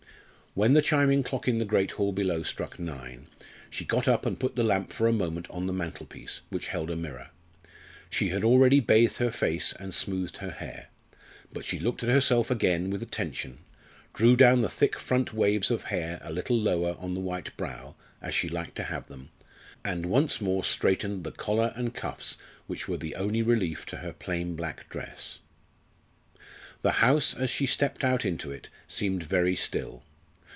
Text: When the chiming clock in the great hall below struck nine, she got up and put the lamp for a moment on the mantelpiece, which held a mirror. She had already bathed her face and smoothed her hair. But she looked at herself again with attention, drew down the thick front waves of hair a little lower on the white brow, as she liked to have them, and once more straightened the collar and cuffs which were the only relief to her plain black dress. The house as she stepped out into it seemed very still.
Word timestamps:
When 0.53 0.73
the 0.73 0.81
chiming 0.81 1.23
clock 1.23 1.47
in 1.47 1.59
the 1.59 1.63
great 1.65 1.91
hall 1.91 2.11
below 2.11 2.43
struck 2.43 2.77
nine, 2.77 3.29
she 3.69 3.85
got 3.85 4.05
up 4.09 4.25
and 4.25 4.37
put 4.37 4.57
the 4.57 4.65
lamp 4.65 4.91
for 4.91 5.07
a 5.07 5.13
moment 5.13 5.49
on 5.49 5.65
the 5.65 5.71
mantelpiece, 5.71 6.41
which 6.49 6.67
held 6.67 6.91
a 6.91 6.95
mirror. 6.97 7.29
She 8.09 8.27
had 8.31 8.43
already 8.43 8.81
bathed 8.81 9.15
her 9.19 9.31
face 9.31 9.71
and 9.71 9.93
smoothed 9.93 10.39
her 10.39 10.51
hair. 10.51 10.87
But 11.53 11.63
she 11.63 11.79
looked 11.79 12.03
at 12.03 12.09
herself 12.09 12.51
again 12.51 12.89
with 12.89 13.01
attention, 13.01 13.59
drew 14.13 14.35
down 14.35 14.59
the 14.59 14.67
thick 14.67 14.99
front 14.99 15.33
waves 15.33 15.71
of 15.71 15.83
hair 15.83 16.19
a 16.21 16.33
little 16.33 16.57
lower 16.57 16.97
on 16.99 17.13
the 17.13 17.21
white 17.21 17.55
brow, 17.55 17.95
as 18.21 18.35
she 18.35 18.49
liked 18.49 18.75
to 18.75 18.83
have 18.83 19.07
them, 19.07 19.29
and 19.85 20.05
once 20.07 20.41
more 20.41 20.65
straightened 20.65 21.23
the 21.23 21.31
collar 21.31 21.71
and 21.77 21.93
cuffs 21.95 22.35
which 22.67 22.89
were 22.89 22.97
the 22.97 23.15
only 23.15 23.41
relief 23.41 23.85
to 23.85 23.95
her 23.99 24.11
plain 24.11 24.57
black 24.57 24.89
dress. 24.89 25.39
The 26.81 26.91
house 26.99 27.33
as 27.33 27.49
she 27.49 27.65
stepped 27.65 28.03
out 28.03 28.25
into 28.25 28.51
it 28.51 28.67
seemed 28.89 29.23
very 29.23 29.55
still. 29.55 30.03